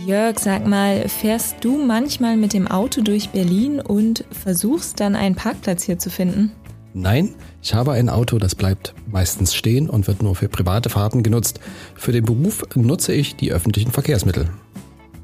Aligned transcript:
Jörg, 0.00 0.38
sag 0.38 0.66
mal, 0.66 1.06
fährst 1.06 1.56
du 1.60 1.76
manchmal 1.76 2.38
mit 2.38 2.54
dem 2.54 2.66
Auto 2.66 3.02
durch 3.02 3.28
Berlin 3.28 3.78
und 3.78 4.24
versuchst 4.30 5.00
dann 5.00 5.14
einen 5.14 5.34
Parkplatz 5.34 5.82
hier 5.82 5.98
zu 5.98 6.08
finden? 6.08 6.50
Nein, 6.94 7.34
ich 7.60 7.74
habe 7.74 7.92
ein 7.92 8.08
Auto, 8.08 8.38
das 8.38 8.54
bleibt 8.54 8.94
meistens 9.10 9.54
stehen 9.54 9.90
und 9.90 10.06
wird 10.06 10.22
nur 10.22 10.34
für 10.34 10.48
private 10.48 10.88
Fahrten 10.88 11.22
genutzt. 11.22 11.60
Für 11.94 12.10
den 12.10 12.24
Beruf 12.24 12.64
nutze 12.74 13.12
ich 13.12 13.36
die 13.36 13.52
öffentlichen 13.52 13.92
Verkehrsmittel. 13.92 14.48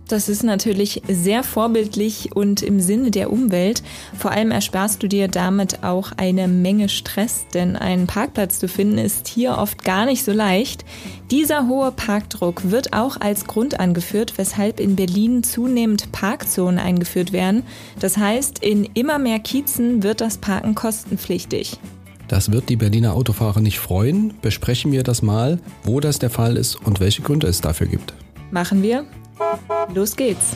Das 0.08 0.30
ist 0.30 0.42
natürlich 0.42 1.02
sehr 1.06 1.42
vorbildlich 1.42 2.34
und 2.34 2.62
im 2.62 2.80
Sinne 2.80 3.10
der 3.10 3.30
Umwelt. 3.30 3.82
Vor 4.16 4.30
allem 4.30 4.50
ersparst 4.50 5.02
du 5.02 5.06
dir 5.06 5.28
damit 5.28 5.84
auch 5.84 6.12
eine 6.16 6.48
Menge 6.48 6.88
Stress, 6.88 7.44
denn 7.52 7.76
einen 7.76 8.06
Parkplatz 8.06 8.58
zu 8.58 8.68
finden 8.68 8.96
ist 8.96 9.28
hier 9.28 9.58
oft 9.58 9.84
gar 9.84 10.06
nicht 10.06 10.24
so 10.24 10.32
leicht. 10.32 10.86
Dieser 11.30 11.68
hohe 11.68 11.92
Parkdruck 11.92 12.70
wird 12.70 12.94
auch 12.94 13.20
als 13.20 13.44
Grund 13.44 13.78
angeführt, 13.78 14.32
weshalb 14.38 14.80
in 14.80 14.96
Berlin 14.96 15.42
zunehmend 15.42 16.10
Parkzonen 16.10 16.78
eingeführt 16.78 17.34
werden. 17.34 17.62
Das 18.00 18.16
heißt, 18.16 18.60
in 18.60 18.84
immer 18.94 19.18
mehr 19.18 19.40
Kiezen 19.40 20.02
wird 20.02 20.22
das 20.22 20.38
Parken 20.38 20.74
kostenpflichtig. 20.74 21.78
Das 22.28 22.50
wird 22.50 22.70
die 22.70 22.76
Berliner 22.76 23.12
Autofahrer 23.12 23.60
nicht 23.60 23.78
freuen. 23.78 24.32
Besprechen 24.40 24.90
wir 24.90 25.02
das 25.02 25.20
mal, 25.20 25.58
wo 25.82 26.00
das 26.00 26.18
der 26.18 26.30
Fall 26.30 26.56
ist 26.56 26.76
und 26.76 26.98
welche 26.98 27.20
Gründe 27.20 27.46
es 27.46 27.60
dafür 27.60 27.86
gibt. 27.86 28.14
Machen 28.50 28.82
wir. 28.82 29.04
Los 29.94 30.16
geht's! 30.16 30.54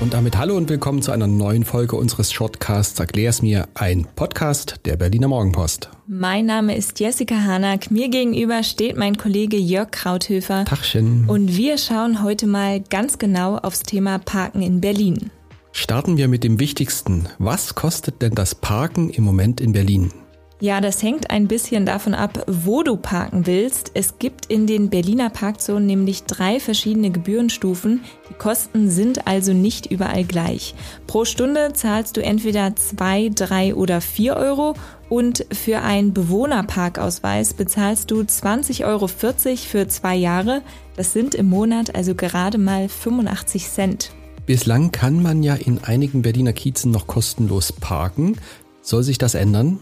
Und 0.00 0.14
damit 0.14 0.38
hallo 0.38 0.56
und 0.56 0.68
willkommen 0.68 1.02
zu 1.02 1.10
einer 1.10 1.26
neuen 1.26 1.64
Folge 1.64 1.96
unseres 1.96 2.32
Shortcasts 2.32 3.00
Erklär's 3.00 3.42
mir, 3.42 3.66
ein 3.74 4.06
Podcast 4.14 4.76
der 4.84 4.96
Berliner 4.96 5.26
Morgenpost. 5.26 5.90
Mein 6.06 6.46
Name 6.46 6.76
ist 6.76 7.00
Jessica 7.00 7.34
Hanack. 7.34 7.90
Mir 7.90 8.08
gegenüber 8.08 8.62
steht 8.62 8.96
mein 8.96 9.16
Kollege 9.16 9.56
Jörg 9.56 9.90
Krauthöfer. 9.90 10.64
Tachchen. 10.64 11.28
Und 11.28 11.56
wir 11.56 11.76
schauen 11.76 12.22
heute 12.22 12.46
mal 12.46 12.80
ganz 12.80 13.18
genau 13.18 13.56
aufs 13.56 13.80
Thema 13.80 14.20
Parken 14.20 14.62
in 14.62 14.80
Berlin. 14.80 15.32
Starten 15.78 16.16
wir 16.16 16.26
mit 16.26 16.42
dem 16.42 16.58
Wichtigsten. 16.58 17.28
Was 17.38 17.74
kostet 17.74 18.22
denn 18.22 18.34
das 18.34 18.54
Parken 18.54 19.10
im 19.10 19.24
Moment 19.24 19.60
in 19.60 19.72
Berlin? 19.72 20.10
Ja, 20.58 20.80
das 20.80 21.02
hängt 21.02 21.28
ein 21.28 21.48
bisschen 21.48 21.84
davon 21.84 22.14
ab, 22.14 22.44
wo 22.46 22.82
du 22.82 22.96
parken 22.96 23.46
willst. 23.46 23.90
Es 23.92 24.18
gibt 24.18 24.46
in 24.46 24.66
den 24.66 24.88
Berliner 24.88 25.28
Parkzonen 25.28 25.84
nämlich 25.84 26.24
drei 26.24 26.60
verschiedene 26.60 27.10
Gebührenstufen. 27.10 28.00
Die 28.30 28.34
Kosten 28.38 28.88
sind 28.88 29.26
also 29.26 29.52
nicht 29.52 29.84
überall 29.84 30.24
gleich. 30.24 30.74
Pro 31.06 31.26
Stunde 31.26 31.74
zahlst 31.74 32.16
du 32.16 32.22
entweder 32.22 32.74
zwei, 32.76 33.30
drei 33.34 33.74
oder 33.74 34.00
vier 34.00 34.36
Euro 34.36 34.72
und 35.10 35.44
für 35.52 35.82
einen 35.82 36.14
Bewohnerparkausweis 36.14 37.52
bezahlst 37.52 38.10
du 38.10 38.22
20,40 38.22 38.86
Euro 38.86 39.08
für 39.08 39.88
zwei 39.88 40.16
Jahre. 40.16 40.62
Das 40.96 41.12
sind 41.12 41.34
im 41.34 41.50
Monat 41.50 41.94
also 41.94 42.14
gerade 42.14 42.56
mal 42.56 42.88
85 42.88 43.68
Cent. 43.68 44.10
Bislang 44.46 44.92
kann 44.92 45.20
man 45.20 45.42
ja 45.42 45.54
in 45.54 45.82
einigen 45.82 46.22
Berliner 46.22 46.52
Kiezen 46.52 46.92
noch 46.92 47.08
kostenlos 47.08 47.72
parken. 47.72 48.38
Soll 48.80 49.02
sich 49.02 49.18
das 49.18 49.34
ändern? 49.34 49.80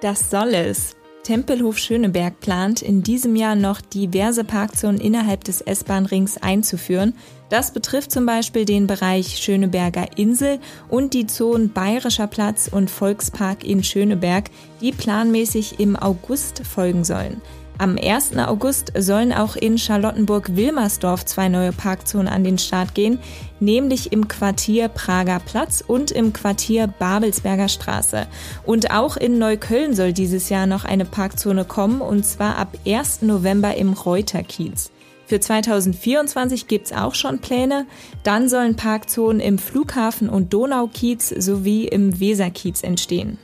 Das 0.00 0.30
soll 0.30 0.54
es. 0.54 0.94
Tempelhof 1.24 1.76
Schöneberg 1.76 2.38
plant 2.38 2.82
in 2.82 3.02
diesem 3.02 3.34
Jahr 3.34 3.56
noch 3.56 3.80
diverse 3.80 4.44
Parkzonen 4.44 5.00
innerhalb 5.00 5.42
des 5.42 5.60
S-Bahn-Rings 5.60 6.38
einzuführen. 6.38 7.14
Das 7.48 7.72
betrifft 7.72 8.12
zum 8.12 8.26
Beispiel 8.26 8.64
den 8.64 8.86
Bereich 8.86 9.38
Schöneberger 9.38 10.16
Insel 10.16 10.60
und 10.88 11.12
die 11.12 11.26
Zonen 11.26 11.72
Bayerischer 11.72 12.28
Platz 12.28 12.68
und 12.70 12.88
Volkspark 12.88 13.64
in 13.64 13.82
Schöneberg, 13.82 14.50
die 14.80 14.92
planmäßig 14.92 15.80
im 15.80 15.96
August 15.96 16.64
folgen 16.64 17.02
sollen. 17.02 17.42
Am 17.78 17.98
1. 17.98 18.38
August 18.38 18.92
sollen 18.96 19.34
auch 19.34 19.54
in 19.54 19.76
Charlottenburg-Wilmersdorf 19.76 21.26
zwei 21.26 21.50
neue 21.50 21.72
Parkzonen 21.72 22.26
an 22.26 22.42
den 22.42 22.56
Start 22.56 22.94
gehen, 22.94 23.18
nämlich 23.60 24.12
im 24.12 24.28
Quartier 24.28 24.88
Prager 24.88 25.40
Platz 25.40 25.84
und 25.86 26.10
im 26.10 26.32
Quartier 26.32 26.86
Babelsberger 26.86 27.68
Straße. 27.68 28.26
Und 28.64 28.92
auch 28.92 29.18
in 29.18 29.38
Neukölln 29.38 29.94
soll 29.94 30.14
dieses 30.14 30.48
Jahr 30.48 30.66
noch 30.66 30.86
eine 30.86 31.04
Parkzone 31.04 31.66
kommen, 31.66 32.00
und 32.00 32.24
zwar 32.24 32.56
ab 32.56 32.78
1. 32.86 33.22
November 33.22 33.76
im 33.76 33.92
Reuterkiez. 33.92 34.90
Für 35.26 35.38
2024 35.38 36.68
gibt's 36.68 36.92
auch 36.92 37.14
schon 37.14 37.40
Pläne. 37.40 37.86
Dann 38.22 38.48
sollen 38.48 38.76
Parkzonen 38.76 39.40
im 39.40 39.58
Flughafen 39.58 40.30
und 40.30 40.54
Donaukiez 40.54 41.28
sowie 41.28 41.88
im 41.88 42.20
Weserkiez 42.20 42.82
entstehen. 42.82 43.36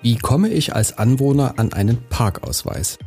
Wie 0.00 0.16
komme 0.16 0.48
ich 0.50 0.76
als 0.76 0.96
Anwohner 0.96 1.54
an 1.56 1.72
einen 1.72 1.98
Parkausweis? 2.08 2.98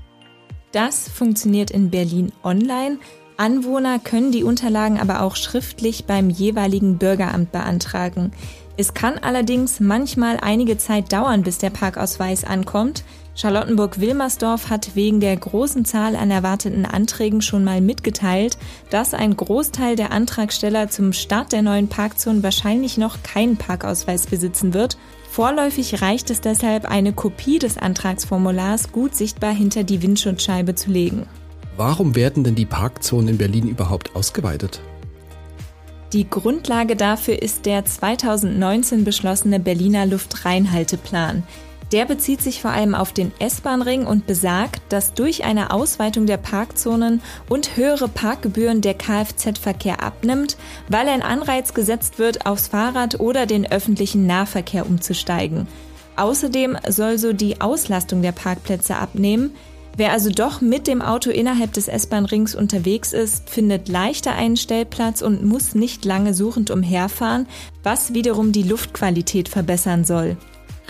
Das 0.72 1.10
funktioniert 1.10 1.72
in 1.72 1.90
Berlin 1.90 2.32
online. 2.44 2.98
Anwohner 3.36 4.00
können 4.00 4.32
die 4.32 4.44
Unterlagen 4.44 5.00
aber 5.00 5.22
auch 5.22 5.36
schriftlich 5.36 6.06
beim 6.06 6.30
jeweiligen 6.30 6.98
Bürgeramt 6.98 7.52
beantragen. 7.52 8.32
Es 8.78 8.94
kann 8.94 9.18
allerdings 9.18 9.80
manchmal 9.80 10.38
einige 10.42 10.78
Zeit 10.78 11.12
dauern, 11.12 11.44
bis 11.44 11.58
der 11.58 11.72
Parkausweis 11.72 12.44
ankommt. 12.44 13.04
Charlottenburg-Wilmersdorf 13.36 14.70
hat 14.70 14.96
wegen 14.96 15.20
der 15.20 15.36
großen 15.36 15.86
Zahl 15.86 16.16
an 16.16 16.32
erwarteten 16.32 16.86
Anträgen 16.86 17.42
schon 17.42 17.64
mal 17.64 17.82
mitgeteilt, 17.82 18.58
dass 18.90 19.14
ein 19.14 19.36
Großteil 19.36 19.96
der 19.96 20.12
Antragsteller 20.12 20.90
zum 20.90 21.12
Start 21.12 21.52
der 21.52 21.64
neuen 21.64 21.90
Parkzonen 21.90 22.44
wahrscheinlich 22.44 22.98
noch 22.98 23.24
keinen 23.24 23.58
Parkausweis 23.58 24.28
besitzen 24.28 24.74
wird 24.74 24.98
Vorläufig 25.32 26.02
reicht 26.02 26.30
es 26.30 26.42
deshalb, 26.42 26.84
eine 26.84 27.14
Kopie 27.14 27.58
des 27.58 27.78
Antragsformulars 27.78 28.92
gut 28.92 29.16
sichtbar 29.16 29.54
hinter 29.54 29.86
die 29.86 30.02
Windschutzscheibe 30.02 30.76
zu 30.76 30.92
legen. 30.92 31.26
Warum 31.78 32.16
werden 32.16 32.44
denn 32.44 32.56
die 32.56 32.66
Parkzonen 32.66 33.30
in 33.30 33.38
Berlin 33.38 33.70
überhaupt 33.70 34.14
ausgeweitet? 34.14 34.82
Die 36.12 36.30
Grundlage 36.30 36.98
dafür 36.98 37.42
ist 37.42 37.66
der 37.66 37.86
2019 37.86 39.06
beschlossene 39.06 39.62
Berliner 39.62 40.06
Luftreinhalteplan. 40.06 41.44
Der 41.92 42.06
bezieht 42.06 42.42
sich 42.42 42.62
vor 42.62 42.72
allem 42.72 42.96
auf 42.96 43.12
den 43.12 43.34
S-Bahn-Ring 43.40 44.06
und 44.06 44.26
besagt, 44.26 44.82
dass 44.90 45.14
durch 45.14 45.44
eine 45.44 45.72
Ausweitung 45.72 46.26
der 46.26 46.38
Parkzonen 46.38 47.22
und 47.50 47.76
höhere 47.76 48.08
Parkgebühren 48.08 48.80
der 48.80 48.94
Kfz-Verkehr 48.94 50.02
abnimmt, 50.02 50.56
weil 50.88 51.10
ein 51.10 51.22
Anreiz 51.22 51.74
gesetzt 51.74 52.18
wird, 52.18 52.46
aufs 52.46 52.70
Fahrrad 52.70 53.20
oder 53.20 53.46
den 53.46 53.70
öffentlichen 53.70 54.26
Nahverkehr 54.26 54.86
umzusteigen. 54.86 55.68
Außerdem 56.16 56.78
soll 56.88 57.18
so 57.18 57.34
die 57.34 57.60
Auslastung 57.60 58.22
der 58.22 58.32
Parkplätze 58.32 58.96
abnehmen. 58.96 59.52
Wer 59.98 60.14
also 60.14 60.30
doch 60.30 60.62
mit 60.62 60.88
dem 60.88 61.02
Auto 61.02 61.30
innerhalb 61.30 61.74
des 61.74 61.90
S-Bahn-Rings 61.90 62.56
unterwegs 62.56 63.12
ist, 63.12 63.50
findet 63.50 63.90
leichter 63.90 64.32
einen 64.32 64.56
Stellplatz 64.56 65.22
und 65.22 65.44
muss 65.44 65.76
nicht 65.76 66.06
lange 66.06 66.34
suchend 66.34 66.72
umherfahren, 66.72 67.48
was 67.84 68.14
wiederum 68.14 68.54
die 68.54 68.64
Luftqualität 68.64 69.50
verbessern 69.50 70.06
soll. 70.06 70.38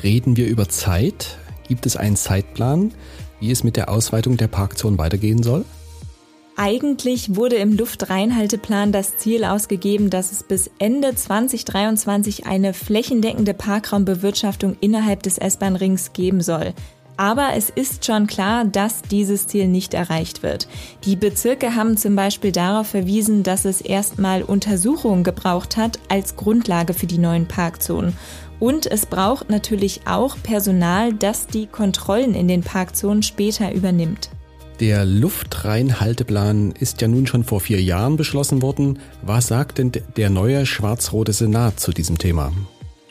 Reden 0.04 0.38
wir 0.38 0.48
über 0.48 0.68
Zeit? 0.70 1.38
Gibt 1.68 1.86
es 1.86 1.96
einen 1.96 2.16
Zeitplan, 2.16 2.94
wie 3.40 3.52
es 3.52 3.64
mit 3.64 3.78
der 3.78 3.90
Ausweitung 3.90 4.38
der 4.38 4.48
Parkzonen 4.48 4.98
weitergehen 4.98 5.44
soll? 5.44 5.66
Eigentlich 6.58 7.36
wurde 7.36 7.56
im 7.56 7.76
Luftreinhalteplan 7.76 8.92
das 8.92 9.18
Ziel 9.18 9.46
ausgegeben, 9.46 10.10
dass 10.10 10.32
es 10.32 10.44
bis 10.44 10.70
Ende 10.80 11.16
2023 11.16 12.46
eine 12.46 12.74
flächendeckende 12.74 13.54
Parkraumbewirtschaftung 13.54 14.76
innerhalb 14.80 15.24
des 15.24 15.38
S-Bahn-Rings 15.38 16.14
geben 16.14 16.42
soll. 16.42 16.74
Aber 17.18 17.54
es 17.56 17.70
ist 17.70 18.06
schon 18.06 18.28
klar, 18.28 18.66
dass 18.66 19.02
dieses 19.04 19.48
Ziel 19.48 19.68
nicht 19.68 19.94
erreicht 19.94 20.44
wird. 20.44 20.68
Die 21.06 21.16
Bezirke 21.16 21.76
haben 21.76 21.96
zum 21.98 22.16
Beispiel 22.16 22.52
darauf 22.52 22.88
verwiesen, 22.88 23.44
dass 23.44 23.66
es 23.66 23.82
erstmal 23.82 24.44
Untersuchungen 24.44 25.24
gebraucht 25.24 25.78
hat 25.78 26.00
als 26.10 26.36
Grundlage 26.36 26.94
für 26.94 27.08
die 27.08 27.20
neuen 27.20 27.48
Parkzonen. 27.48 28.18
Und 28.62 28.86
es 28.86 29.08
braucht 29.08 29.50
natürlich 29.50 30.02
auch 30.06 30.38
Personal, 30.44 31.14
das 31.14 31.48
die 31.48 31.66
Kontrollen 31.66 32.36
in 32.36 32.48
den 32.48 32.62
Parkzonen 32.62 33.24
später 33.24 33.74
übernimmt. 33.74 34.30
Der 34.80 35.04
Luftreinhalteplan 35.04 36.72
ist 36.80 37.02
ja 37.02 37.08
nun 37.08 37.26
schon 37.26 37.44
vor 37.44 37.60
vier 37.60 37.82
Jahren 37.82 38.18
beschlossen 38.18 38.62
worden. 38.62 39.00
Was 39.24 39.48
sagt 39.48 39.80
denn 39.80 39.92
der 40.16 40.30
neue 40.30 40.68
schwarz-rote 40.68 41.34
Senat 41.34 41.80
zu 41.80 41.92
diesem 41.92 42.20
Thema? 42.20 42.54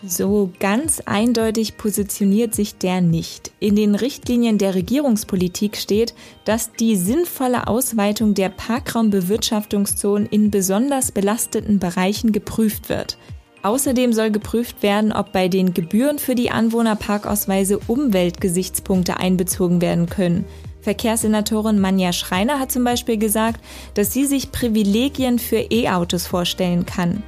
So 0.06 0.52
ganz 0.60 1.02
eindeutig 1.04 1.76
positioniert 1.76 2.54
sich 2.54 2.78
der 2.78 3.00
nicht. 3.00 3.50
In 3.58 3.74
den 3.74 3.96
Richtlinien 3.96 4.56
der 4.56 4.76
Regierungspolitik 4.76 5.76
steht, 5.76 6.14
dass 6.44 6.72
die 6.74 6.94
sinnvolle 6.94 7.66
Ausweitung 7.66 8.34
der 8.34 8.50
Parkraumbewirtschaftungszonen 8.50 10.26
in 10.26 10.52
besonders 10.52 11.10
belasteten 11.10 11.80
Bereichen 11.80 12.30
geprüft 12.30 12.88
wird. 12.88 13.18
Außerdem 13.62 14.12
soll 14.12 14.30
geprüft 14.30 14.82
werden, 14.82 15.12
ob 15.12 15.32
bei 15.32 15.48
den 15.48 15.74
Gebühren 15.74 16.18
für 16.18 16.34
die 16.34 16.50
Anwohnerparkausweise 16.50 17.78
Umweltgesichtspunkte 17.86 19.18
einbezogen 19.18 19.82
werden 19.82 20.08
können. 20.08 20.44
Verkehrssenatorin 20.80 21.78
Manja 21.78 22.12
Schreiner 22.12 22.58
hat 22.58 22.72
zum 22.72 22.84
Beispiel 22.84 23.18
gesagt, 23.18 23.60
dass 23.94 24.12
sie 24.12 24.24
sich 24.24 24.50
Privilegien 24.50 25.38
für 25.38 25.58
E-Autos 25.70 26.26
vorstellen 26.26 26.86
kann. 26.86 27.22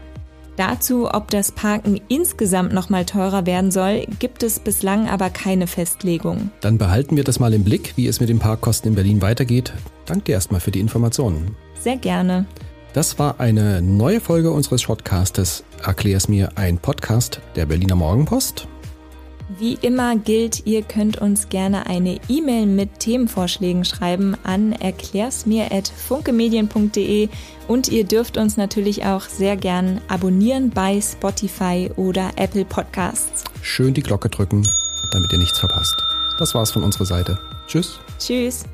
Dazu, 0.57 1.09
ob 1.11 1.31
das 1.31 1.51
Parken 1.51 2.01
insgesamt 2.09 2.73
nochmal 2.75 3.07
teurer 3.07 3.47
werden 3.47 3.71
soll, 3.71 4.07
gibt 4.19 4.43
es 4.43 4.59
bislang 4.59 5.09
aber 5.09 5.31
keine 5.31 5.67
Festlegung. 5.67 6.51
Dann 6.61 6.77
behalten 6.77 7.17
wir 7.17 7.25
das 7.25 7.41
mal 7.41 7.55
im 7.55 7.65
Blick, 7.65 7.95
wie 7.97 8.07
es 8.07 8.21
mit 8.21 8.29
den 8.29 8.39
Parkkosten 8.39 8.91
in 8.91 8.95
Berlin 8.95 9.23
weitergeht. 9.23 9.73
Danke 10.05 10.25
dir 10.25 10.33
erstmal 10.33 10.61
für 10.61 10.71
die 10.71 10.81
Informationen. 10.81 11.57
Sehr 11.81 11.97
gerne. 11.97 12.47
Das 12.93 13.19
war 13.19 13.41
eine 13.41 13.81
neue 13.81 14.21
Folge 14.21 14.51
unseres 14.51 14.83
Shortcastes 14.83 15.65
Erklär's 15.83 16.29
mir, 16.29 16.51
ein 16.57 16.77
Podcast 16.79 17.41
der 17.57 17.65
Berliner 17.67 17.97
Morgenpost. 17.97 18.69
Wie 19.59 19.75
immer 19.83 20.17
gilt, 20.17 20.65
ihr 20.67 20.83
könnt 20.83 21.19
uns 21.19 21.49
gerne 21.49 21.87
eine 21.87 22.21
E-Mail 22.29 22.67
mit 22.67 23.01
Themenvorschlägen 23.01 23.85
schreiben 23.85 24.37
an 24.45 24.71
erklärsmir.funkemedien.de 24.73 27.29
und 27.69 27.89
ihr 27.89 28.05
dürft 28.05 28.39
uns 28.39 28.57
natürlich 28.57 29.05
auch 29.05 29.23
sehr 29.23 29.57
gern 29.57 30.01
abonnieren 30.09 30.71
bei 30.71 31.01
Spotify 31.01 31.91
oder 31.97 32.31
Apple 32.37 32.65
Podcasts. 32.65 33.43
Schön 33.63 33.95
die 33.95 34.03
Glocke 34.03 34.29
drücken, 34.29 34.63
damit 35.13 35.33
ihr 35.33 35.39
nichts 35.39 35.59
verpasst. 35.59 35.97
Das 36.39 36.55
war's 36.55 36.71
von 36.71 36.85
unserer 36.85 37.07
Seite. 37.07 37.39
Tschüss. 37.67 37.99
Tschüss. 38.19 38.65